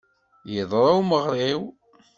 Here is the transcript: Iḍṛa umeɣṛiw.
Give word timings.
Iḍṛa 0.59 0.91
umeɣṛiw. 0.99 1.61